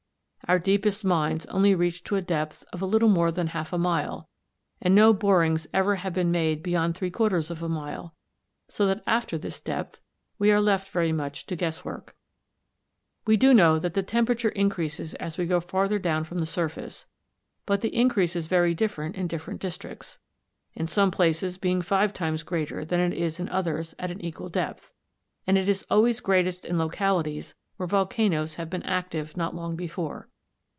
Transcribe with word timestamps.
Our 0.47 0.59
deepest 0.59 1.05
mines 1.05 1.45
only 1.45 1.73
reach 1.75 2.03
to 2.03 2.17
a 2.17 2.21
depth 2.21 2.65
of 2.73 2.81
a 2.81 2.85
little 2.85 3.07
more 3.07 3.31
than 3.31 3.47
half 3.55 3.71
a 3.71 3.77
mile, 3.77 4.27
and 4.81 4.93
no 4.93 5.13
borings 5.13 5.65
even 5.73 5.95
have 5.95 6.13
been 6.13 6.29
made 6.29 6.61
beyond 6.61 6.93
three 6.93 7.11
quarters 7.11 7.49
of 7.49 7.63
a 7.63 7.69
mile, 7.69 8.13
so 8.67 8.85
that 8.87 9.01
after 9.07 9.37
this 9.37 9.61
depth 9.61 10.01
we 10.37 10.51
are 10.51 10.59
left 10.59 10.89
very 10.89 11.13
much 11.13 11.45
to 11.45 11.55
guesswork. 11.55 12.17
We 13.25 13.37
do 13.37 13.53
know 13.53 13.79
that 13.79 13.93
the 13.93 14.03
temperature 14.03 14.49
increases 14.49 15.13
as 15.13 15.37
we 15.37 15.45
go 15.45 15.61
farther 15.61 15.97
down 15.97 16.25
from 16.25 16.39
the 16.39 16.45
surface, 16.45 17.05
but 17.65 17.79
the 17.79 17.95
increase 17.95 18.35
is 18.35 18.47
very 18.47 18.73
different 18.75 19.15
in 19.15 19.27
different 19.27 19.61
districts 19.61 20.19
in 20.73 20.89
some 20.89 21.11
places 21.11 21.57
being 21.57 21.81
five 21.81 22.11
times 22.13 22.43
greater 22.43 22.83
than 22.83 22.99
it 22.99 23.13
is 23.17 23.39
in 23.39 23.47
others 23.47 23.95
at 23.97 24.11
an 24.11 24.19
equal 24.19 24.49
depth, 24.49 24.91
and 25.47 25.57
it 25.57 25.69
is 25.69 25.85
always 25.89 26.19
greatest 26.19 26.65
in 26.65 26.77
localities 26.77 27.55
where 27.77 27.87
volcanoes 27.87 28.55
have 28.55 28.69
been 28.69 28.83
active 28.83 29.37
not 29.37 29.55
long 29.55 29.77
before. 29.77 30.27